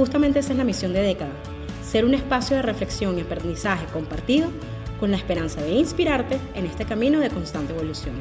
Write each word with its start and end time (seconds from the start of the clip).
Justamente 0.00 0.38
esa 0.38 0.52
es 0.52 0.58
la 0.58 0.64
misión 0.64 0.94
de 0.94 1.02
Década, 1.02 1.34
ser 1.82 2.06
un 2.06 2.14
espacio 2.14 2.56
de 2.56 2.62
reflexión 2.62 3.18
y 3.18 3.20
aprendizaje 3.20 3.84
compartido 3.92 4.48
con 4.98 5.10
la 5.10 5.18
esperanza 5.18 5.60
de 5.60 5.72
inspirarte 5.72 6.38
en 6.54 6.64
este 6.64 6.86
camino 6.86 7.20
de 7.20 7.28
constante 7.28 7.74
evolución. 7.74 8.14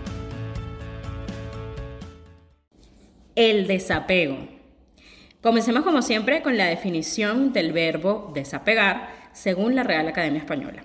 El 3.34 3.66
desapego. 3.66 4.40
Comencemos 5.42 5.84
como 5.84 6.02
siempre 6.02 6.42
con 6.42 6.58
la 6.58 6.66
definición 6.66 7.54
del 7.54 7.72
verbo 7.72 8.30
desapegar 8.34 9.30
según 9.32 9.73
la 9.73 9.84
Real 9.84 10.09
Academia 10.09 10.40
Española. 10.42 10.84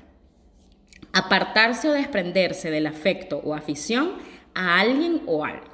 Apartarse 1.13 1.89
o 1.89 1.93
desprenderse 1.93 2.71
del 2.71 2.87
afecto 2.87 3.39
o 3.39 3.53
afición 3.53 4.13
a 4.55 4.79
alguien 4.79 5.23
o 5.27 5.45
algo. 5.45 5.67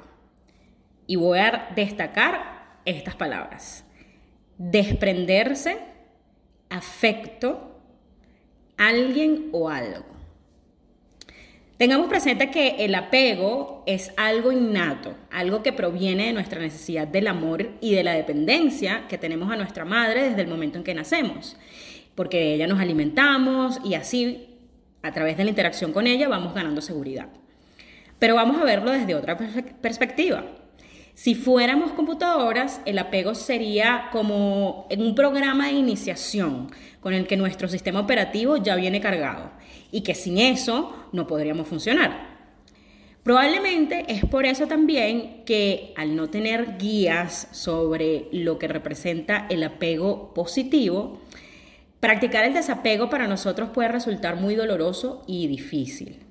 Y 1.05 1.15
voy 1.15 1.37
a 1.37 1.69
destacar 1.75 2.79
estas 2.85 3.15
palabras 3.15 3.85
desprenderse, 4.69 5.77
afecto, 6.69 7.79
alguien 8.77 9.49
o 9.51 9.69
algo. 9.69 10.05
Tengamos 11.77 12.07
presente 12.07 12.51
que 12.51 12.85
el 12.85 12.93
apego 12.93 13.83
es 13.87 14.13
algo 14.15 14.51
innato, 14.51 15.15
algo 15.31 15.63
que 15.63 15.73
proviene 15.73 16.27
de 16.27 16.33
nuestra 16.33 16.59
necesidad 16.59 17.07
del 17.07 17.25
amor 17.25 17.71
y 17.81 17.95
de 17.95 18.03
la 18.03 18.13
dependencia 18.13 19.07
que 19.09 19.17
tenemos 19.17 19.51
a 19.51 19.55
nuestra 19.55 19.83
madre 19.83 20.29
desde 20.29 20.43
el 20.43 20.47
momento 20.47 20.77
en 20.77 20.83
que 20.83 20.93
nacemos, 20.93 21.57
porque 22.13 22.53
ella 22.53 22.67
nos 22.67 22.79
alimentamos 22.79 23.79
y 23.83 23.95
así, 23.95 24.59
a 25.01 25.11
través 25.11 25.37
de 25.37 25.43
la 25.43 25.49
interacción 25.49 25.91
con 25.91 26.05
ella, 26.05 26.27
vamos 26.27 26.53
ganando 26.53 26.81
seguridad. 26.81 27.29
Pero 28.19 28.35
vamos 28.35 28.61
a 28.61 28.63
verlo 28.63 28.91
desde 28.91 29.15
otra 29.15 29.35
perspectiva. 29.81 30.45
Si 31.21 31.35
fuéramos 31.35 31.91
computadoras, 31.91 32.81
el 32.85 32.97
apego 32.97 33.35
sería 33.35 34.09
como 34.11 34.87
un 34.89 35.13
programa 35.13 35.67
de 35.67 35.73
iniciación 35.73 36.71
con 36.99 37.13
el 37.13 37.27
que 37.27 37.37
nuestro 37.37 37.67
sistema 37.67 37.99
operativo 37.99 38.57
ya 38.57 38.75
viene 38.75 39.01
cargado 39.01 39.51
y 39.91 40.01
que 40.01 40.15
sin 40.15 40.39
eso 40.39 40.95
no 41.11 41.27
podríamos 41.27 41.67
funcionar. 41.67 42.27
Probablemente 43.21 44.05
es 44.07 44.25
por 44.25 44.47
eso 44.47 44.65
también 44.65 45.43
que 45.45 45.93
al 45.95 46.15
no 46.15 46.31
tener 46.31 46.79
guías 46.79 47.49
sobre 47.51 48.27
lo 48.31 48.57
que 48.57 48.67
representa 48.67 49.45
el 49.51 49.61
apego 49.61 50.33
positivo, 50.33 51.21
practicar 51.99 52.45
el 52.45 52.55
desapego 52.55 53.11
para 53.11 53.27
nosotros 53.27 53.69
puede 53.69 53.89
resultar 53.89 54.37
muy 54.37 54.55
doloroso 54.55 55.21
y 55.27 55.45
difícil. 55.45 56.30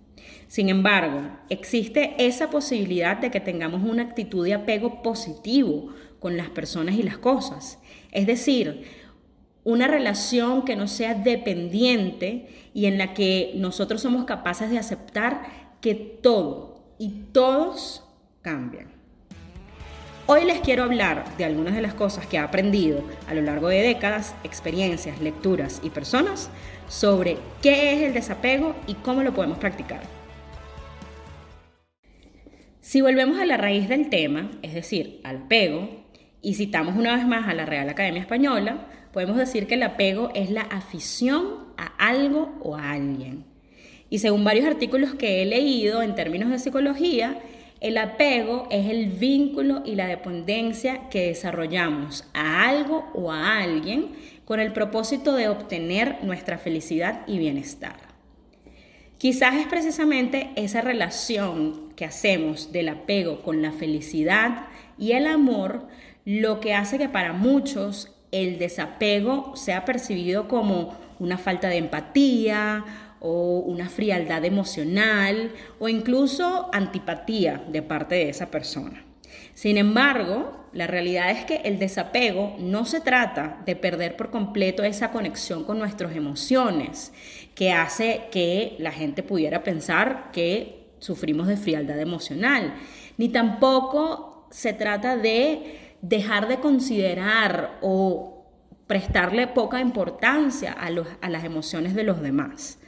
Sin 0.50 0.68
embargo, 0.68 1.20
existe 1.48 2.16
esa 2.18 2.50
posibilidad 2.50 3.16
de 3.18 3.30
que 3.30 3.38
tengamos 3.38 3.88
una 3.88 4.02
actitud 4.02 4.44
de 4.44 4.54
apego 4.54 5.00
positivo 5.00 5.94
con 6.18 6.36
las 6.36 6.48
personas 6.48 6.96
y 6.96 7.04
las 7.04 7.18
cosas. 7.18 7.78
Es 8.10 8.26
decir, 8.26 8.82
una 9.62 9.86
relación 9.86 10.64
que 10.64 10.74
no 10.74 10.88
sea 10.88 11.14
dependiente 11.14 12.48
y 12.74 12.86
en 12.86 12.98
la 12.98 13.14
que 13.14 13.52
nosotros 13.54 14.02
somos 14.02 14.24
capaces 14.24 14.70
de 14.70 14.78
aceptar 14.78 15.42
que 15.80 15.94
todo 15.94 16.82
y 16.98 17.10
todos 17.32 18.02
cambian. 18.42 18.88
Hoy 20.26 20.46
les 20.46 20.58
quiero 20.62 20.82
hablar 20.82 21.26
de 21.38 21.44
algunas 21.44 21.76
de 21.76 21.82
las 21.82 21.94
cosas 21.94 22.26
que 22.26 22.38
he 22.38 22.40
aprendido 22.40 23.04
a 23.28 23.34
lo 23.34 23.42
largo 23.42 23.68
de 23.68 23.82
décadas, 23.82 24.34
experiencias, 24.42 25.20
lecturas 25.20 25.80
y 25.84 25.90
personas 25.90 26.50
sobre 26.88 27.36
qué 27.62 27.92
es 27.92 28.02
el 28.02 28.14
desapego 28.14 28.74
y 28.88 28.94
cómo 28.94 29.22
lo 29.22 29.32
podemos 29.32 29.58
practicar. 29.58 30.19
Si 32.82 33.02
volvemos 33.02 33.38
a 33.38 33.44
la 33.44 33.58
raíz 33.58 33.90
del 33.90 34.08
tema, 34.08 34.50
es 34.62 34.72
decir, 34.72 35.20
al 35.22 35.36
apego, 35.44 36.00
y 36.40 36.54
citamos 36.54 36.96
una 36.96 37.14
vez 37.14 37.26
más 37.26 37.46
a 37.46 37.52
la 37.52 37.66
Real 37.66 37.90
Academia 37.90 38.22
Española, 38.22 38.86
podemos 39.12 39.36
decir 39.36 39.66
que 39.66 39.74
el 39.74 39.82
apego 39.82 40.30
es 40.34 40.50
la 40.50 40.62
afición 40.62 41.44
a 41.76 41.92
algo 41.98 42.54
o 42.62 42.76
a 42.76 42.92
alguien. 42.92 43.44
Y 44.08 44.20
según 44.20 44.44
varios 44.44 44.64
artículos 44.64 45.14
que 45.14 45.42
he 45.42 45.46
leído 45.46 46.02
en 46.02 46.14
términos 46.14 46.48
de 46.48 46.58
psicología, 46.58 47.38
el 47.80 47.98
apego 47.98 48.66
es 48.70 48.86
el 48.86 49.08
vínculo 49.08 49.82
y 49.84 49.94
la 49.94 50.06
dependencia 50.06 51.10
que 51.10 51.26
desarrollamos 51.26 52.24
a 52.32 52.66
algo 52.66 53.10
o 53.12 53.30
a 53.30 53.58
alguien 53.58 54.12
con 54.46 54.58
el 54.58 54.72
propósito 54.72 55.34
de 55.34 55.48
obtener 55.48 56.24
nuestra 56.24 56.56
felicidad 56.56 57.26
y 57.26 57.36
bienestar. 57.38 58.10
Quizás 59.18 59.56
es 59.56 59.66
precisamente 59.66 60.50
esa 60.56 60.80
relación 60.80 61.89
que 62.00 62.06
hacemos 62.06 62.72
del 62.72 62.88
apego 62.88 63.42
con 63.42 63.60
la 63.60 63.72
felicidad 63.72 64.68
y 64.96 65.12
el 65.12 65.26
amor 65.26 65.86
lo 66.24 66.58
que 66.58 66.72
hace 66.72 66.96
que 66.96 67.10
para 67.10 67.34
muchos 67.34 68.16
el 68.32 68.58
desapego 68.58 69.54
sea 69.54 69.84
percibido 69.84 70.48
como 70.48 70.96
una 71.18 71.36
falta 71.36 71.68
de 71.68 71.76
empatía 71.76 72.86
o 73.20 73.58
una 73.58 73.90
frialdad 73.90 74.46
emocional 74.46 75.52
o 75.78 75.90
incluso 75.90 76.70
antipatía 76.72 77.62
de 77.68 77.82
parte 77.82 78.14
de 78.14 78.30
esa 78.30 78.50
persona. 78.50 79.04
Sin 79.52 79.76
embargo, 79.76 80.68
la 80.72 80.86
realidad 80.86 81.30
es 81.30 81.44
que 81.44 81.56
el 81.64 81.78
desapego 81.78 82.56
no 82.58 82.86
se 82.86 83.02
trata 83.02 83.60
de 83.66 83.76
perder 83.76 84.16
por 84.16 84.30
completo 84.30 84.84
esa 84.84 85.10
conexión 85.10 85.64
con 85.64 85.78
nuestras 85.78 86.16
emociones, 86.16 87.12
que 87.54 87.72
hace 87.72 88.22
que 88.32 88.76
la 88.78 88.90
gente 88.90 89.22
pudiera 89.22 89.62
pensar 89.62 90.30
que 90.32 90.79
sufrimos 91.00 91.48
de 91.48 91.56
frialdad 91.56 91.98
emocional, 91.98 92.74
ni 93.18 93.28
tampoco 93.28 94.46
se 94.50 94.72
trata 94.72 95.16
de 95.16 95.96
dejar 96.02 96.48
de 96.48 96.60
considerar 96.60 97.78
o 97.82 98.46
prestarle 98.86 99.46
poca 99.46 99.80
importancia 99.80 100.72
a, 100.72 100.88
a 101.20 101.28
las 101.28 101.44
emociones 101.44 101.94
de 101.94 102.04
los 102.04 102.20
demás. 102.22 102.78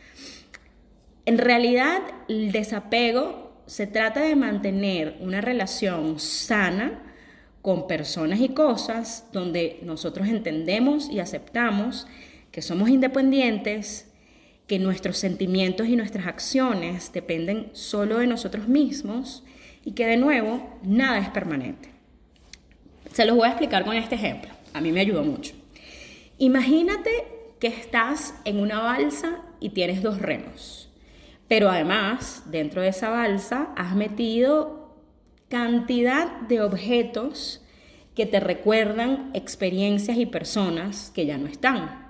En 1.24 1.38
realidad, 1.38 2.02
el 2.28 2.52
desapego 2.52 3.62
se 3.66 3.86
trata 3.86 4.20
de 4.20 4.34
mantener 4.34 5.16
una 5.20 5.40
relación 5.40 6.18
sana 6.18 7.02
con 7.62 7.86
personas 7.86 8.40
y 8.40 8.48
cosas 8.48 9.28
donde 9.32 9.78
nosotros 9.82 10.28
entendemos 10.28 11.08
y 11.08 11.20
aceptamos 11.20 12.08
que 12.50 12.60
somos 12.60 12.90
independientes, 12.90 14.11
que 14.66 14.78
nuestros 14.78 15.18
sentimientos 15.18 15.88
y 15.88 15.96
nuestras 15.96 16.26
acciones 16.26 17.12
dependen 17.12 17.70
solo 17.72 18.18
de 18.18 18.26
nosotros 18.26 18.68
mismos 18.68 19.44
y 19.84 19.92
que 19.92 20.06
de 20.06 20.16
nuevo 20.16 20.78
nada 20.82 21.18
es 21.18 21.28
permanente. 21.28 21.90
Se 23.12 23.24
los 23.24 23.36
voy 23.36 23.46
a 23.46 23.50
explicar 23.50 23.84
con 23.84 23.96
este 23.96 24.14
ejemplo. 24.14 24.50
A 24.72 24.80
mí 24.80 24.92
me 24.92 25.00
ayudó 25.00 25.22
mucho. 25.22 25.54
Imagínate 26.38 27.10
que 27.60 27.66
estás 27.68 28.34
en 28.44 28.58
una 28.58 28.80
balsa 28.80 29.42
y 29.60 29.70
tienes 29.70 30.02
dos 30.02 30.18
remos. 30.18 30.90
Pero 31.48 31.68
además, 31.68 32.44
dentro 32.46 32.80
de 32.80 32.88
esa 32.88 33.10
balsa 33.10 33.68
has 33.76 33.94
metido 33.94 34.96
cantidad 35.48 36.40
de 36.48 36.62
objetos 36.62 37.62
que 38.14 38.26
te 38.26 38.40
recuerdan 38.40 39.30
experiencias 39.34 40.16
y 40.16 40.26
personas 40.26 41.12
que 41.14 41.26
ya 41.26 41.36
no 41.38 41.46
están. 41.46 42.01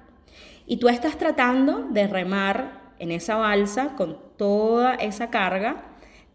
Y 0.67 0.77
tú 0.77 0.89
estás 0.89 1.19
tratando 1.19 1.89
de 1.91 2.07
remar 2.07 2.93
en 2.99 3.11
esa 3.11 3.37
balsa 3.37 3.95
con 3.97 4.19
toda 4.37 4.95
esa 4.95 5.31
carga 5.31 5.85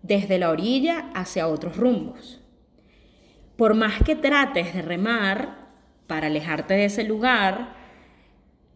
desde 0.01 0.38
la 0.38 0.50
orilla 0.50 1.09
hacia 1.13 1.47
otros 1.47 1.77
rumbos. 1.77 2.41
Por 3.56 3.74
más 3.74 4.03
que 4.03 4.15
trates 4.15 4.74
de 4.74 4.81
remar 4.81 5.68
para 6.07 6.27
alejarte 6.27 6.74
de 6.74 6.85
ese 6.85 7.03
lugar, 7.03 7.75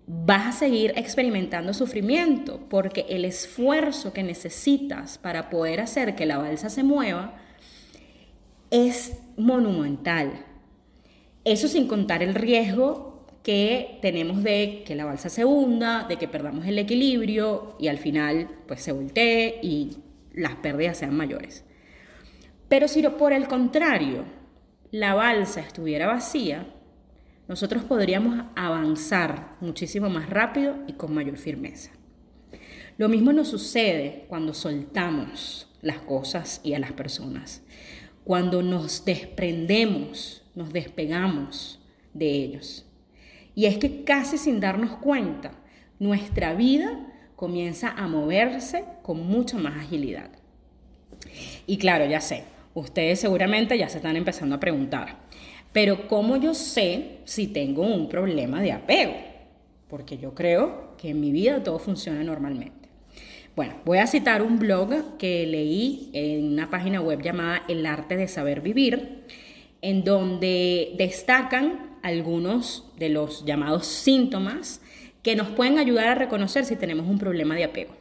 vas 0.08 0.48
a 0.48 0.52
seguir 0.52 0.94
experimentando 0.96 1.74
sufrimiento 1.74 2.60
porque 2.70 3.06
el 3.10 3.26
esfuerzo 3.26 4.12
que 4.12 4.24
necesitas 4.24 5.18
para 5.18 5.50
poder 5.50 5.80
hacer 5.80 6.16
que 6.16 6.26
la 6.26 6.38
balsa 6.38 6.70
se 6.70 6.84
mueva 6.84 7.36
es 8.72 9.20
monumental. 9.38 10.46
Eso 11.44 11.68
sin 11.68 11.88
contar 11.88 12.24
el 12.24 12.36
riesgo 12.36 13.11
que 13.44 14.00
tenemos 14.02 14.44
de 14.44 14.84
que 14.86 14.96
la 14.96 15.06
balsa 15.06 15.30
se 15.30 15.46
hunda, 15.46 16.06
de 16.08 16.18
que 16.18 16.28
perdamos 16.28 16.66
el 16.66 16.78
equilibrio 16.78 17.76
y 17.80 17.88
al 17.88 17.98
final 17.98 18.50
pues 18.68 18.82
se 18.82 18.92
voltee 18.92 19.60
y 19.62 19.98
las 20.34 20.56
pérdidas 20.56 20.98
sean 20.98 21.16
mayores. 21.16 21.66
Pero 22.70 22.88
si 22.88 23.02
por 23.04 23.34
el 23.34 23.48
contrario 23.48 24.26
la 24.92 25.14
balsa 25.14 25.62
estuviera 25.62 26.08
vacía, 26.08 26.68
nosotros 27.48 27.84
podríamos 27.84 28.46
avanzar 28.56 29.58
muchísimo 29.60 30.10
más 30.10 30.30
rápido 30.30 30.78
y 30.88 30.94
con 30.94 31.14
mayor 31.14 31.38
firmeza. 31.38 31.92
Lo 32.98 33.10
mismo 33.10 33.34
nos 33.34 33.50
sucede 33.50 34.26
cuando 34.28 34.54
soltamos 34.54 35.68
las 35.82 36.00
cosas 36.00 36.62
y 36.64 36.74
a 36.76 36.80
las 36.80 36.94
personas, 36.94 37.64
cuando 38.24 38.62
nos 38.62 39.04
desprendemos, 39.04 40.44
nos 40.54 40.72
despegamos 40.72 41.80
de 42.14 42.30
ellos. 42.30 42.86
Y 43.56 43.66
es 43.66 43.78
que 43.78 44.04
casi 44.04 44.38
sin 44.38 44.60
darnos 44.60 44.92
cuenta, 44.98 45.52
nuestra 46.00 46.54
vida 46.54 47.08
comienza 47.36 47.90
a 47.90 48.08
moverse 48.08 48.86
con 49.02 49.26
mucha 49.26 49.58
más 49.58 49.78
agilidad. 49.78 50.30
Y 51.68 51.78
claro, 51.78 52.06
ya 52.06 52.22
sé, 52.22 52.44
ustedes 52.74 53.20
seguramente 53.20 53.78
ya 53.78 53.90
se 53.90 53.98
están 53.98 54.16
empezando 54.16 54.56
a 54.56 54.60
preguntar, 54.60 55.18
pero 55.72 56.08
¿cómo 56.08 56.38
yo 56.38 56.54
sé 56.54 57.20
si 57.26 57.48
tengo 57.48 57.84
un 57.84 58.10
problema 58.10 58.62
de 58.62 58.72
apego? 58.72 59.14
Porque 59.88 60.18
yo 60.18 60.34
creo 60.34 60.96
que 60.98 61.10
en 61.10 61.20
mi 61.20 61.32
vida 61.32 61.64
todo 61.64 61.80
funciona 61.80 62.24
normalmente. 62.24 62.90
Bueno, 63.56 63.76
voy 63.84 63.98
a 63.98 64.08
citar 64.08 64.42
un 64.42 64.60
blog 64.60 65.18
que 65.18 65.46
leí 65.46 66.10
en 66.14 66.54
una 66.54 66.70
página 66.70 67.02
web 67.02 67.22
llamada 67.22 67.64
El 67.68 67.86
arte 67.86 68.16
de 68.16 68.28
saber 68.28 68.62
vivir, 68.62 69.26
en 69.82 70.04
donde 70.04 70.94
destacan 70.98 71.91
algunos 72.04 72.92
de 72.98 73.10
los 73.10 73.46
llamados 73.46 73.88
síntomas 73.88 74.82
que 75.24 75.36
nos 75.36 75.50
pueden 75.50 75.80
ayudar 75.80 76.08
a 76.08 76.16
reconocer 76.16 76.66
si 76.66 76.76
tenemos 76.76 77.08
un 77.08 77.20
problema 77.20 77.56
de 77.56 77.64
apego. 77.64 77.96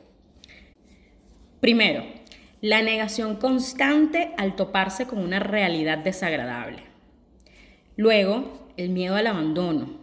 Primero, 1.61 2.05
la 2.63 2.83
negación 2.83 3.37
constante 3.37 4.33
al 4.37 4.57
toparse 4.57 5.07
con 5.07 5.19
una 5.19 5.39
realidad 5.39 5.99
desagradable. 5.99 6.85
Luego, 7.97 8.69
el 8.77 8.91
miedo 8.91 9.17
al 9.17 9.27
abandono. 9.27 9.99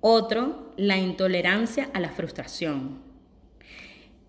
Otro, 0.00 0.72
la 0.76 0.96
intolerancia 0.96 1.90
a 1.92 2.00
la 2.00 2.10
frustración. 2.10 3.02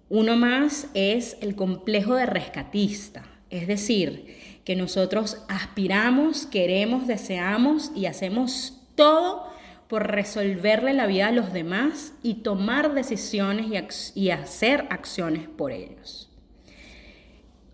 Uno 0.10 0.36
más 0.38 0.90
es 0.94 1.38
el 1.42 1.56
complejo 1.56 2.16
de 2.16 2.26
rescatista, 2.26 3.26
es 3.50 3.68
decir, 3.68 4.36
que 4.64 4.76
nosotros 4.76 5.44
aspiramos, 5.48 6.46
queremos, 6.46 7.08
deseamos 7.08 7.92
y 7.96 8.06
hacemos 8.06 8.82
todo 8.96 9.48
por 9.88 10.08
resolverle 10.12 10.94
la 10.94 11.08
vida 11.08 11.28
a 11.28 11.32
los 11.32 11.54
demás 11.54 12.14
y 12.22 12.36
tomar 12.36 12.94
decisiones 12.94 14.12
y, 14.16 14.30
hacer 14.32 14.86
acciones 14.90 15.48
por 15.48 15.72
ellos. 15.72 16.30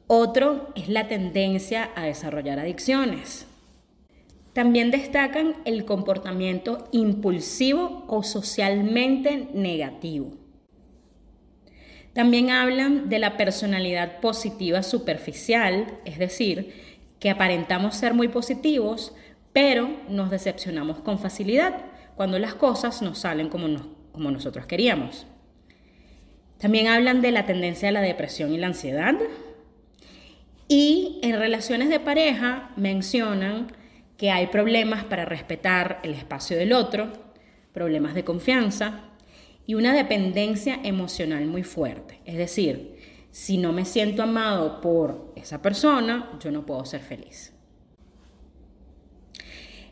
Otro 0.05 0.69
es 0.75 0.89
la 0.89 1.07
tendencia 1.07 1.89
a 1.95 2.03
desarrollar 2.03 2.59
adicciones. 2.59 3.47
También 4.53 4.91
destacan 4.91 5.55
el 5.65 5.85
comportamiento 5.85 6.87
impulsivo 6.91 8.05
o 8.07 8.21
socialmente 8.21 9.47
negativo. 9.51 10.42
También 12.13 12.51
hablan 12.51 13.09
de 13.09 13.17
la 13.17 13.37
personalidad 13.37 14.19
positiva 14.19 14.83
superficial, 14.83 15.99
es 16.05 16.19
decir, 16.19 16.73
que 17.19 17.31
aparentamos 17.31 17.95
ser 17.95 18.13
muy 18.13 18.27
positivos, 18.27 19.13
pero 19.51 19.89
nos 20.09 20.29
decepcionamos 20.29 20.99
con 20.99 21.17
facilidad 21.17 21.85
cuando 22.15 22.37
las 22.37 22.53
cosas 22.53 23.01
no 23.01 23.15
salen 23.15 23.49
como, 23.49 23.67
como 24.11 24.29
nosotros 24.29 24.67
queríamos. 24.67 25.25
También 26.59 26.87
hablan 26.87 27.21
de 27.21 27.31
la 27.31 27.45
tendencia 27.45 27.89
a 27.89 27.91
la 27.91 28.01
depresión 28.01 28.53
y 28.53 28.57
la 28.57 28.67
ansiedad. 28.67 29.15
Y 30.67 31.19
en 31.23 31.37
relaciones 31.37 31.89
de 31.89 31.99
pareja 31.99 32.71
mencionan 32.75 33.71
que 34.17 34.29
hay 34.29 34.47
problemas 34.47 35.03
para 35.03 35.25
respetar 35.25 35.99
el 36.03 36.13
espacio 36.13 36.57
del 36.57 36.73
otro, 36.73 37.11
problemas 37.73 38.13
de 38.13 38.23
confianza 38.23 39.12
y 39.65 39.75
una 39.75 39.93
dependencia 39.93 40.79
emocional 40.83 41.45
muy 41.45 41.63
fuerte. 41.63 42.19
Es 42.25 42.37
decir, 42.37 42.97
si 43.31 43.57
no 43.57 43.73
me 43.73 43.85
siento 43.85 44.23
amado 44.23 44.81
por 44.81 45.33
esa 45.35 45.61
persona, 45.61 46.31
yo 46.39 46.51
no 46.51 46.65
puedo 46.65 46.85
ser 46.85 47.01
feliz. 47.01 47.53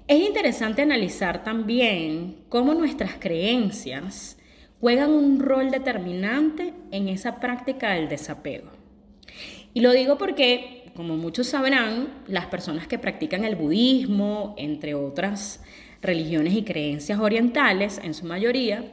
Es 0.08 0.20
interesante 0.20 0.82
analizar 0.82 1.44
también 1.44 2.44
cómo 2.50 2.74
nuestras 2.74 3.14
creencias 3.20 4.38
juegan 4.82 5.12
un 5.12 5.40
rol 5.40 5.72
determinante 5.72 6.74
en 6.92 7.08
esa 7.08 7.40
práctica 7.40 7.92
del 7.92 8.10
desapego. 8.10 8.72
Y 9.74 9.80
lo 9.80 9.92
digo 9.94 10.18
porque, 10.18 10.92
como 10.96 11.16
muchos 11.16 11.48
sabrán, 11.48 12.10
las 12.28 12.48
personas 12.48 12.88
que 12.88 13.00
practican 13.00 13.46
el 13.46 13.56
budismo, 13.56 14.54
entre 14.58 14.96
otras 14.96 15.64
religiones 16.02 16.56
y 16.56 16.64
creencias 16.64 17.20
orientales, 17.20 18.02
en 18.04 18.14
su 18.14 18.26
mayoría, 18.26 18.84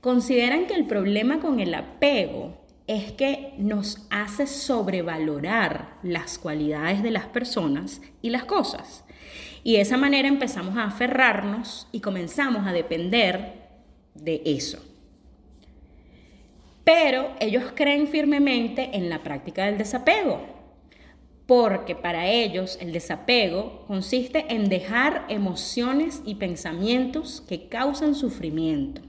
consideran 0.00 0.66
que 0.66 0.74
el 0.74 0.86
problema 0.86 1.40
con 1.40 1.60
el 1.60 1.74
apego 1.74 2.56
es 2.86 3.12
que 3.12 3.52
nos 3.58 4.06
hace 4.10 4.46
sobrevalorar 4.46 5.98
las 6.02 6.38
cualidades 6.38 7.02
de 7.02 7.10
las 7.10 7.26
personas 7.26 8.00
y 8.22 8.30
las 8.30 8.44
cosas. 8.44 9.04
Y 9.62 9.74
de 9.74 9.82
esa 9.82 9.98
manera 9.98 10.28
empezamos 10.28 10.76
a 10.76 10.84
aferrarnos 10.84 11.88
y 11.92 12.00
comenzamos 12.00 12.66
a 12.66 12.72
depender 12.72 13.68
de 14.14 14.40
eso. 14.44 14.82
Pero 16.84 17.32
ellos 17.40 17.64
creen 17.74 18.06
firmemente 18.06 18.96
en 18.96 19.10
la 19.10 19.22
práctica 19.22 19.66
del 19.66 19.76
desapego, 19.76 20.40
porque 21.44 21.94
para 21.94 22.26
ellos 22.28 22.78
el 22.80 22.92
desapego 22.92 23.84
consiste 23.86 24.46
en 24.48 24.70
dejar 24.70 25.26
emociones 25.28 26.22
y 26.24 26.36
pensamientos 26.36 27.42
que 27.46 27.68
causan 27.68 28.14
sufrimiento 28.14 29.07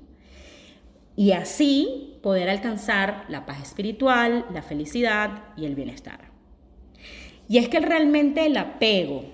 y 1.20 1.34
así 1.34 2.18
poder 2.24 2.50
alcanzar 2.50 3.26
la 3.28 3.46
paz 3.46 3.62
espiritual, 3.62 4.46
la 4.54 4.62
felicidad 4.62 5.44
y 5.58 5.66
el 5.66 5.76
bienestar. 5.76 6.30
Y 7.50 7.58
es 7.58 7.68
que 7.68 7.82
realmente 7.82 8.46
el 8.46 8.56
apego 8.56 9.26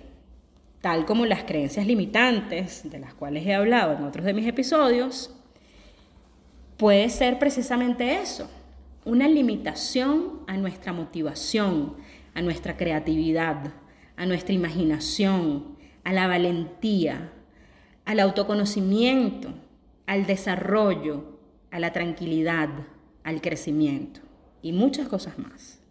tal 0.82 1.06
como 1.06 1.28
las 1.28 1.44
creencias 1.44 1.86
limitantes, 1.86 2.90
de 2.90 2.98
las 2.98 3.14
cuales 3.14 3.46
he 3.46 3.54
hablado 3.54 3.94
en 3.94 4.04
otros 4.04 4.26
de 4.26 4.34
mis 4.34 4.48
episodios, 4.48 5.36
puede 6.78 7.08
ser 7.10 7.38
precisamente 7.38 8.20
eso, 8.20 8.50
una 9.04 9.28
limitación 9.28 10.40
a 10.48 10.58
nuestra 10.58 10.92
motivación, 10.92 11.98
a 12.34 12.42
nuestra 12.42 12.78
creatividad, 12.78 13.74
a 14.18 14.26
nuestra 14.26 14.56
imaginación, 14.56 15.78
a 16.04 16.14
la 16.14 16.26
valentía, 16.26 17.32
al 18.06 18.20
autoconocimiento, 18.22 19.54
al 20.08 20.26
desarrollo, 20.26 21.35
a 21.76 21.80
la 21.80 21.92
tranquilidad, 21.92 22.70
al 23.26 23.42
crecimiento 23.42 24.22
y 24.62 24.72
muchas 24.72 25.10
cosas 25.10 25.38
más. 25.38 25.82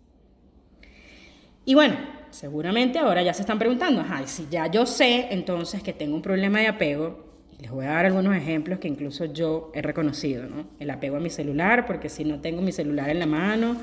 Y 1.67 1.75
bueno, 1.75 1.97
seguramente 2.31 2.99
ahora 2.99 3.23
ya 3.23 3.35
se 3.35 3.43
están 3.43 3.59
preguntando, 3.59 4.01
ajá, 4.01 4.27
si 4.27 4.47
ya 4.51 4.67
yo 4.67 4.87
sé 4.87 5.29
entonces 5.31 5.83
que 5.83 5.93
tengo 5.93 6.17
un 6.17 6.23
problema 6.23 6.61
de 6.61 6.69
apego, 6.69 7.35
y 7.53 7.61
les 7.61 7.71
voy 7.71 7.85
a 7.85 7.91
dar 7.91 8.07
algunos 8.07 8.35
ejemplos 8.35 8.79
que 8.79 8.89
incluso 8.89 9.27
yo 9.27 9.71
he 9.75 9.83
reconocido, 9.83 10.47
¿no? 10.47 10.69
El 10.79 10.89
apego 10.89 11.19
a 11.19 11.21
mi 11.21 11.29
celular, 11.29 11.85
porque 11.85 12.09
si 12.09 12.25
no 12.25 12.41
tengo 12.41 12.63
mi 12.63 12.73
celular 12.73 13.11
en 13.11 13.19
la 13.19 13.27
mano, 13.27 13.77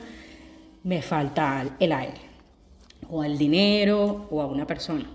me 0.84 1.04
falta 1.04 1.78
el 1.80 1.92
aire, 1.92 2.22
o 3.10 3.22
al 3.22 3.38
dinero, 3.38 4.28
o 4.32 4.42
a 4.42 4.48
una 4.48 4.66
persona. 4.66 5.08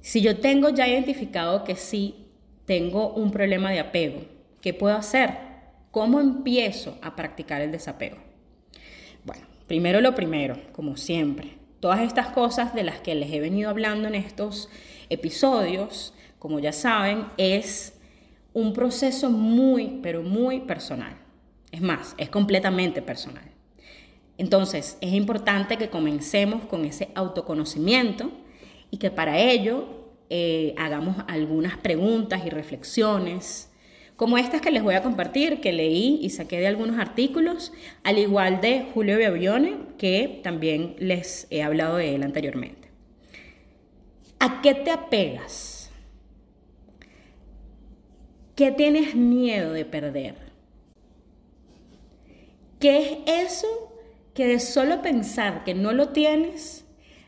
Si 0.00 0.22
yo 0.22 0.38
tengo 0.38 0.70
ya 0.70 0.88
identificado 0.88 1.62
que 1.62 1.76
sí 1.76 2.26
tengo 2.64 3.12
un 3.12 3.30
problema 3.30 3.70
de 3.70 3.80
apego, 3.80 4.22
¿qué 4.62 4.72
puedo 4.72 4.96
hacer? 4.96 5.43
¿Cómo 5.94 6.20
empiezo 6.20 6.98
a 7.00 7.16
practicar 7.16 7.62
el 7.62 7.72
desapego? 7.72 8.18
Bueno, 9.24 9.46
primero 9.66 10.02
lo 10.02 10.14
primero, 10.14 10.60
como 10.72 10.98
siempre, 10.98 11.56
Todas 11.84 12.00
estas 12.00 12.28
cosas 12.28 12.74
de 12.74 12.82
las 12.82 13.00
que 13.00 13.14
les 13.14 13.30
he 13.30 13.40
venido 13.40 13.68
hablando 13.68 14.08
en 14.08 14.14
estos 14.14 14.70
episodios, 15.10 16.14
como 16.38 16.58
ya 16.58 16.72
saben, 16.72 17.26
es 17.36 17.98
un 18.54 18.72
proceso 18.72 19.28
muy, 19.28 20.00
pero 20.02 20.22
muy 20.22 20.60
personal. 20.60 21.14
Es 21.72 21.82
más, 21.82 22.14
es 22.16 22.30
completamente 22.30 23.02
personal. 23.02 23.44
Entonces, 24.38 24.96
es 25.02 25.12
importante 25.12 25.76
que 25.76 25.90
comencemos 25.90 26.64
con 26.64 26.86
ese 26.86 27.10
autoconocimiento 27.14 28.30
y 28.90 28.96
que 28.96 29.10
para 29.10 29.38
ello 29.38 29.84
eh, 30.30 30.74
hagamos 30.78 31.18
algunas 31.28 31.76
preguntas 31.76 32.46
y 32.46 32.48
reflexiones 32.48 33.73
como 34.16 34.38
estas 34.38 34.60
que 34.60 34.70
les 34.70 34.82
voy 34.82 34.94
a 34.94 35.02
compartir, 35.02 35.60
que 35.60 35.72
leí 35.72 36.20
y 36.22 36.30
saqué 36.30 36.60
de 36.60 36.68
algunos 36.68 36.98
artículos, 36.98 37.72
al 38.04 38.18
igual 38.18 38.60
de 38.60 38.86
Julio 38.94 39.18
Biavione, 39.18 39.76
que 39.98 40.40
también 40.42 40.94
les 40.98 41.48
he 41.50 41.62
hablado 41.62 41.96
de 41.96 42.14
él 42.14 42.22
anteriormente. 42.22 42.88
¿A 44.38 44.60
qué 44.62 44.74
te 44.74 44.90
apegas? 44.90 45.90
¿Qué 48.54 48.70
tienes 48.70 49.16
miedo 49.16 49.72
de 49.72 49.84
perder? 49.84 50.36
¿Qué 52.78 53.22
es 53.26 53.48
eso 53.48 53.92
que 54.32 54.46
de 54.46 54.60
solo 54.60 55.02
pensar 55.02 55.64
que 55.64 55.74
no 55.74 55.92
lo 55.92 56.10
tienes 56.10 56.84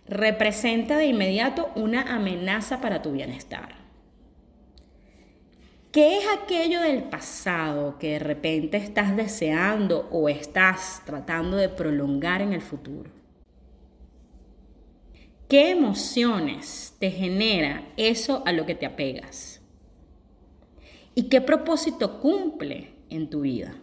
representa 0.07 0.97
de 0.97 1.07
inmediato 1.07 1.73
una 1.75 2.15
amenaza 2.15 2.81
para 2.81 3.03
tu 3.03 3.11
bienestar? 3.11 3.86
¿Qué 5.97 6.19
es 6.19 6.25
aquello 6.29 6.83
del 6.83 7.05
pasado 7.05 7.99
que 7.99 8.11
de 8.11 8.19
repente 8.19 8.77
estás 8.77 9.17
deseando 9.17 10.07
o 10.11 10.29
estás 10.29 11.01
tratando 11.07 11.57
de 11.57 11.71
prolongar 11.71 12.43
en 12.43 12.53
el 12.53 12.61
futuro? 12.61 13.11
¿Qué 15.49 15.71
emociones 15.71 16.95
te 17.01 17.11
genera 17.11 17.89
eso 17.97 18.43
a 18.45 18.53
lo 18.53 18.67
que 18.67 18.75
te 18.75 18.85
apegas? 18.85 19.63
¿Y 21.15 21.31
qué 21.31 21.41
propósito 21.41 22.21
cumple 22.21 22.93
en 23.09 23.31
tu 23.31 23.41
vida? 23.41 23.75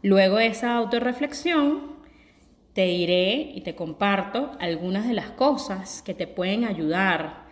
Luego 0.00 0.38
de 0.38 0.46
esa 0.46 0.74
autorreflexión, 0.74 1.96
te 2.72 2.86
diré 2.86 3.52
y 3.54 3.60
te 3.60 3.74
comparto 3.74 4.52
algunas 4.58 5.06
de 5.06 5.12
las 5.12 5.32
cosas 5.32 6.00
que 6.00 6.14
te 6.14 6.26
pueden 6.26 6.64
ayudar 6.64 7.44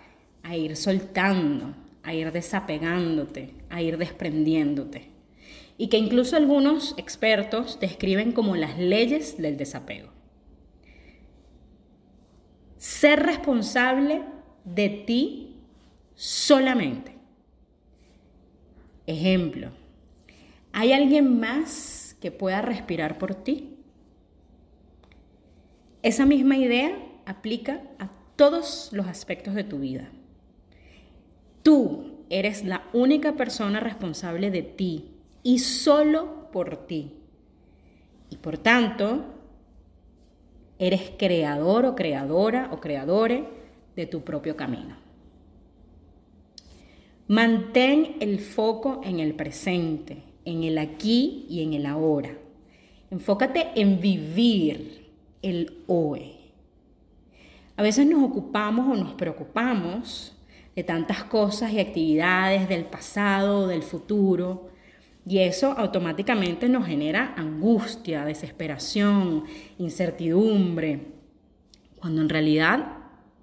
a 0.42 0.56
ir 0.56 0.75
soltando 0.75 1.82
a 2.02 2.14
ir 2.14 2.32
desapegándote, 2.32 3.54
a 3.71 3.82
ir 3.82 3.99
desprendiéndote. 3.99 5.09
Y 5.78 5.88
que 5.88 5.99
incluso 5.99 6.37
algunos 6.37 6.94
expertos 6.99 7.78
describen 7.80 8.32
como 8.32 8.56
las 8.56 8.78
leyes 8.78 9.38
del 9.38 9.56
desapego. 9.56 10.11
Ser 12.76 13.21
responsable 13.21 14.23
de 14.64 14.88
ti 14.88 15.56
solamente. 16.14 17.12
Ejemplo, 19.06 19.71
¿hay 20.73 20.92
alguien 20.92 21.40
más 21.40 22.16
que 22.21 22.30
pueda 22.30 22.62
respirar 22.62 23.18
por 23.18 23.35
ti? 23.35 23.76
Esa 26.02 26.26
misma 26.26 26.56
idea 26.56 26.97
aplica 27.26 27.82
a 27.99 28.11
todos 28.37 28.90
los 28.92 29.06
aspectos 29.06 29.54
de 29.54 29.64
tu 29.64 29.78
vida. 29.78 30.11
Tú 31.62 32.25
eres 32.31 32.64
la 32.64 32.88
única 32.92 33.35
persona 33.35 33.81
responsable 33.81 34.50
de 34.50 34.62
ti 34.62 35.11
y 35.42 35.59
solo 35.59 36.50
por 36.52 36.87
ti. 36.87 37.12
Y 38.31 38.37
por 38.37 38.59
tanto, 38.59 39.25
eres 40.78 41.12
creador 41.19 41.87
o 41.87 41.95
creadora 41.95 42.71
o 42.73 42.81
creadore 42.81 43.45
de 43.95 44.07
tu 44.07 44.23
propio 44.23 44.57
camino. 44.57 44.97
Mantén 47.28 48.16
el 48.21 48.40
foco 48.40 49.00
en 49.04 49.21
el 49.21 49.35
presente, 49.35 50.23
en 50.45 50.64
el 50.64 50.78
aquí 50.78 51.47
y 51.49 51.62
en 51.62 51.75
el 51.75 51.87
ahora. 51.87 52.37
Enfócate 53.11 53.71
en 53.76 54.00
vivir 54.00 55.09
el 55.42 55.83
hoy. 55.87 56.33
A 57.76 57.83
veces 57.83 58.07
nos 58.07 58.23
ocupamos 58.23 58.88
o 58.88 59.00
nos 59.00 59.14
preocupamos 59.14 60.37
de 60.75 60.85
tantas 60.85 61.25
cosas 61.25 61.73
y 61.73 61.81
actividades 61.81 62.69
del 62.69 62.85
pasado, 62.85 63.67
del 63.67 63.83
futuro. 63.83 64.71
Y 65.26 65.38
eso 65.38 65.73
automáticamente 65.73 66.69
nos 66.69 66.87
genera 66.87 67.35
angustia, 67.37 68.25
desesperación, 68.25 69.45
incertidumbre, 69.79 71.07
cuando 72.00 72.23
en 72.23 72.29
realidad 72.29 72.97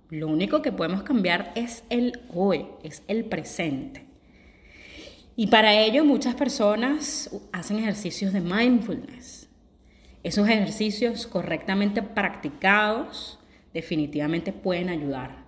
lo 0.09 0.27
único 0.27 0.61
que 0.61 0.71
podemos 0.71 1.03
cambiar 1.03 1.51
es 1.55 1.83
el 1.89 2.19
hoy, 2.33 2.65
es 2.83 3.03
el 3.07 3.25
presente. 3.25 4.05
Y 5.35 5.47
para 5.47 5.73
ello 5.73 6.03
muchas 6.03 6.35
personas 6.35 7.29
hacen 7.53 7.79
ejercicios 7.79 8.33
de 8.33 8.41
mindfulness. 8.41 9.47
Esos 10.21 10.49
ejercicios 10.49 11.27
correctamente 11.27 12.01
practicados 12.01 13.39
definitivamente 13.73 14.51
pueden 14.51 14.89
ayudar, 14.89 15.45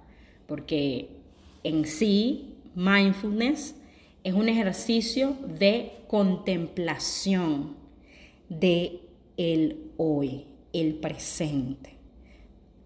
porque 0.47 1.20
en 1.63 1.85
sí, 1.85 2.57
mindfulness 2.75 3.75
es 4.23 4.33
un 4.33 4.49
ejercicio 4.49 5.35
de 5.47 5.93
contemplación 6.07 7.75
de 8.49 9.01
el 9.37 9.91
hoy, 9.97 10.47
el 10.73 10.95
presente, 10.95 11.97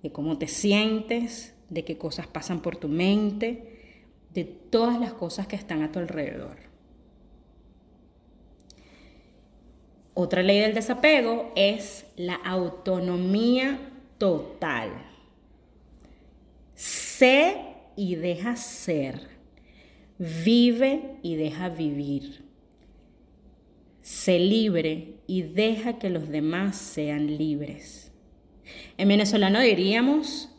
de 0.03 0.11
cómo 0.11 0.37
te 0.37 0.47
sientes, 0.47 1.53
de 1.69 1.83
qué 1.83 1.97
cosas 1.97 2.27
pasan 2.27 2.61
por 2.61 2.77
tu 2.77 2.87
mente, 2.87 3.75
de 4.33 4.43
todas 4.43 4.99
las 4.99 5.13
cosas 5.13 5.47
que 5.47 5.55
están 5.55 5.81
a 5.81 5.91
tu 5.91 5.99
alrededor. 5.99 6.57
Otra 10.13 10.43
ley 10.43 10.59
del 10.59 10.73
desapego 10.73 11.51
es 11.55 12.05
la 12.15 12.35
autonomía 12.35 13.91
total. 14.17 14.91
Sé 16.73 17.74
y 17.95 18.15
deja 18.15 18.55
ser. 18.55 19.27
Vive 20.17 21.17
y 21.21 21.35
deja 21.35 21.69
vivir. 21.69 22.43
Sé 24.01 24.39
libre 24.39 25.15
y 25.27 25.41
deja 25.41 25.97
que 25.97 26.09
los 26.09 26.29
demás 26.29 26.77
sean 26.77 27.37
libres. 27.37 28.11
En 28.97 29.07
venezolano 29.07 29.59
diríamos, 29.59 30.49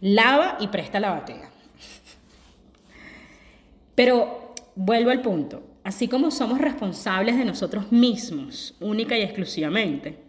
lava 0.00 0.58
y 0.60 0.68
presta 0.68 1.00
la 1.00 1.10
batea. 1.10 1.50
Pero 3.94 4.54
vuelvo 4.76 5.10
al 5.10 5.22
punto, 5.22 5.66
así 5.82 6.06
como 6.06 6.30
somos 6.30 6.60
responsables 6.60 7.36
de 7.36 7.44
nosotros 7.44 7.90
mismos, 7.90 8.76
única 8.80 9.18
y 9.18 9.22
exclusivamente, 9.22 10.27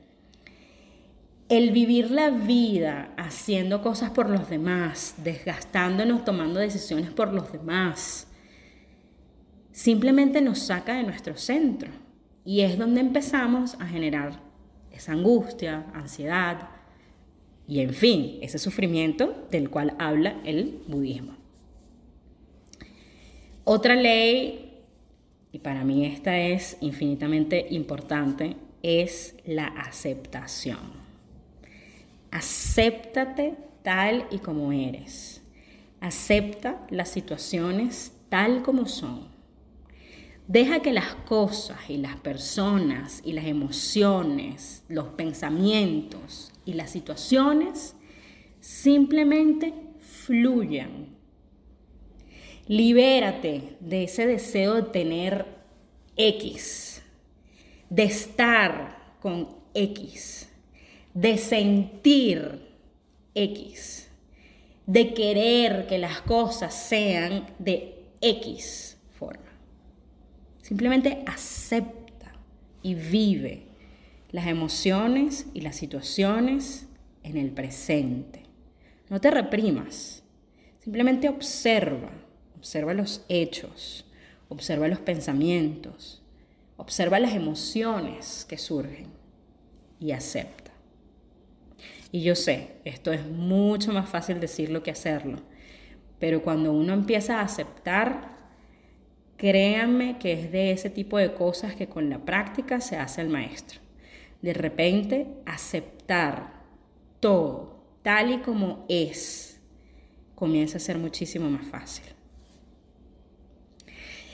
el 1.49 1.71
vivir 1.71 2.11
la 2.11 2.29
vida 2.29 3.11
haciendo 3.17 3.81
cosas 3.81 4.11
por 4.11 4.29
los 4.29 4.47
demás, 4.49 5.15
desgastándonos, 5.23 6.23
tomando 6.23 6.59
decisiones 6.59 7.09
por 7.09 7.33
los 7.33 7.51
demás, 7.51 8.27
simplemente 9.71 10.41
nos 10.41 10.59
saca 10.59 10.93
de 10.93 11.03
nuestro 11.03 11.35
centro. 11.37 11.89
Y 12.45 12.61
es 12.61 12.77
donde 12.77 13.01
empezamos 13.01 13.73
a 13.79 13.87
generar 13.87 14.39
esa 14.91 15.13
angustia, 15.13 15.87
ansiedad 15.93 16.69
y, 17.67 17.79
en 17.79 17.93
fin, 17.93 18.37
ese 18.41 18.59
sufrimiento 18.59 19.47
del 19.49 19.71
cual 19.71 19.95
habla 19.97 20.39
el 20.45 20.83
budismo. 20.87 21.35
Otra 23.63 23.95
ley, 23.95 24.83
y 25.51 25.59
para 25.59 25.83
mí 25.83 26.05
esta 26.05 26.37
es 26.39 26.77
infinitamente 26.81 27.67
importante, 27.71 28.55
es 28.83 29.35
la 29.45 29.65
aceptación. 29.65 31.08
Acéptate 32.31 33.55
tal 33.83 34.27
y 34.31 34.39
como 34.39 34.71
eres. 34.71 35.41
Acepta 35.99 36.85
las 36.89 37.09
situaciones 37.09 38.13
tal 38.29 38.61
como 38.61 38.87
son. 38.87 39.27
Deja 40.47 40.81
que 40.81 40.93
las 40.93 41.13
cosas 41.15 41.77
y 41.89 41.97
las 41.97 42.15
personas 42.17 43.21
y 43.23 43.33
las 43.33 43.45
emociones, 43.45 44.83
los 44.87 45.09
pensamientos 45.09 46.51
y 46.65 46.73
las 46.73 46.91
situaciones 46.91 47.95
simplemente 48.59 49.73
fluyan. 49.99 51.15
Libérate 52.67 53.77
de 53.79 54.03
ese 54.03 54.27
deseo 54.27 54.75
de 54.75 54.83
tener 54.83 55.45
X, 56.15 57.01
de 57.89 58.03
estar 58.03 59.15
con 59.19 59.49
X 59.73 60.48
de 61.13 61.37
sentir 61.37 62.67
X, 63.33 64.09
de 64.85 65.13
querer 65.13 65.87
que 65.87 65.97
las 65.97 66.21
cosas 66.21 66.73
sean 66.73 67.47
de 67.59 68.05
X 68.21 68.97
forma. 69.17 69.51
Simplemente 70.61 71.23
acepta 71.25 72.33
y 72.81 72.95
vive 72.95 73.63
las 74.31 74.47
emociones 74.47 75.47
y 75.53 75.61
las 75.61 75.75
situaciones 75.75 76.87
en 77.23 77.37
el 77.37 77.51
presente. 77.51 78.43
No 79.09 79.19
te 79.19 79.31
reprimas, 79.31 80.23
simplemente 80.79 81.29
observa, 81.29 82.11
observa 82.55 82.93
los 82.93 83.25
hechos, 83.27 84.05
observa 84.49 84.87
los 84.87 84.99
pensamientos, 84.99 86.21
observa 86.77 87.19
las 87.19 87.33
emociones 87.33 88.45
que 88.47 88.57
surgen 88.57 89.07
y 89.99 90.11
acepta. 90.11 90.68
Y 92.11 92.23
yo 92.23 92.35
sé, 92.35 92.77
esto 92.85 93.11
es 93.11 93.25
mucho 93.25 93.93
más 93.93 94.09
fácil 94.09 94.39
decirlo 94.39 94.81
que 94.81 94.91
hacerlo, 94.91 95.37
pero 96.19 96.41
cuando 96.41 96.73
uno 96.73 96.93
empieza 96.93 97.39
a 97.39 97.43
aceptar, 97.43 98.37
créanme 99.37 100.17
que 100.17 100.33
es 100.33 100.51
de 100.51 100.71
ese 100.71 100.89
tipo 100.89 101.17
de 101.17 101.33
cosas 101.33 101.75
que 101.75 101.87
con 101.87 102.09
la 102.09 102.25
práctica 102.25 102.81
se 102.81 102.97
hace 102.97 103.21
el 103.21 103.29
maestro. 103.29 103.79
De 104.41 104.53
repente, 104.53 105.27
aceptar 105.45 106.63
todo 107.19 107.79
tal 108.01 108.31
y 108.31 108.37
como 108.39 108.85
es 108.89 109.61
comienza 110.35 110.77
a 110.77 110.81
ser 110.81 110.97
muchísimo 110.97 111.49
más 111.49 111.67
fácil. 111.67 112.05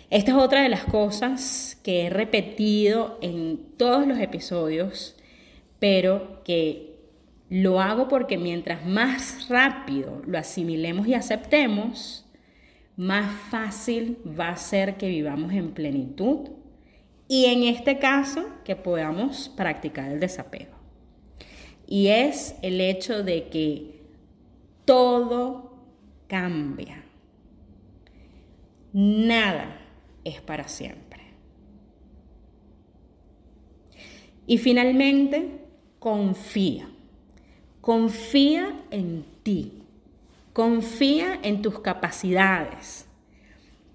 Esta 0.09 0.31
es 0.31 0.37
otra 0.37 0.61
de 0.61 0.69
las 0.69 0.85
cosas 0.85 1.79
que 1.83 2.05
he 2.05 2.09
repetido 2.09 3.17
en 3.21 3.57
todos 3.75 4.07
los 4.07 4.19
episodios, 4.19 5.15
pero 5.79 6.43
que 6.43 6.94
lo 7.49 7.79
hago 7.79 8.07
porque 8.07 8.37
mientras 8.37 8.85
más 8.85 9.47
rápido 9.49 10.21
lo 10.25 10.37
asimilemos 10.37 11.07
y 11.07 11.13
aceptemos, 11.13 12.25
más 12.97 13.31
fácil 13.49 14.17
va 14.39 14.49
a 14.49 14.57
ser 14.57 14.97
que 14.97 15.09
vivamos 15.09 15.53
en 15.53 15.71
plenitud 15.71 16.49
y 17.27 17.45
en 17.45 17.63
este 17.63 17.99
caso 17.99 18.45
que 18.63 18.75
podamos 18.75 19.49
practicar 19.49 20.11
el 20.11 20.19
desapego. 20.19 20.75
Y 21.87 22.07
es 22.07 22.55
el 22.61 22.81
hecho 22.81 23.23
de 23.23 23.49
que 23.49 24.01
todo 24.85 25.77
cambia. 26.27 27.03
Nada 28.93 29.81
es 30.23 30.41
para 30.41 30.67
siempre. 30.67 31.21
Y 34.47 34.57
finalmente, 34.57 35.59
confía. 35.99 36.87
Confía 37.85 38.81
en 38.89 39.23
ti. 39.43 39.83
Confía 40.53 41.39
en 41.43 41.61
tus 41.61 41.81
capacidades. 41.81 43.05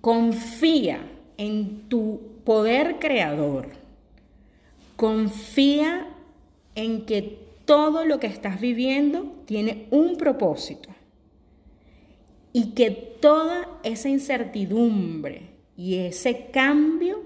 Confía 0.01 1.01
en 1.37 1.89
tu 1.89 2.21
poder 2.45 3.01
creador. 3.01 3.71
Confía 4.95 6.07
en 6.77 7.05
que 7.05 7.41
todo 7.65 8.05
lo 8.05 8.21
que 8.21 8.29
estás 8.29 8.61
viviendo 8.61 9.25
tiene 9.45 9.89
un 9.91 10.17
propósito 10.17 10.91
y 12.53 12.75
que 12.75 12.93
toda 12.93 13.81
esa 13.83 14.09
incertidumbre 14.09 15.51
y 15.77 15.97
ese 15.97 16.47
cambio 16.53 17.25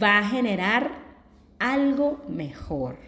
va 0.00 0.18
a 0.18 0.28
generar 0.28 1.02
algo 1.58 2.24
mejor, 2.28 3.07